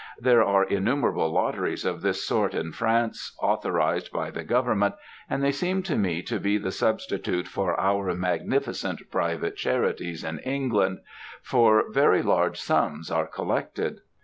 There 0.17 0.43
are 0.43 0.63
innumerable 0.63 1.31
lotteries 1.31 1.85
of 1.85 2.01
this 2.01 2.23
sort 2.23 2.55
in 2.55 2.71
France, 2.71 3.37
authorized 3.39 4.11
by 4.11 4.31
the 4.31 4.43
government; 4.43 4.95
and 5.29 5.43
they 5.43 5.51
seem 5.51 5.83
to 5.83 5.95
me 5.95 6.23
to 6.23 6.39
be 6.39 6.57
the 6.57 6.71
substitute 6.71 7.47
for 7.47 7.79
our 7.79 8.11
magnificent 8.15 9.11
private 9.11 9.55
charities 9.57 10.23
in 10.23 10.39
England, 10.39 11.01
for 11.43 11.83
very 11.91 12.23
large 12.23 12.59
sums 12.59 13.11
are 13.11 13.27
collected. 13.27 13.99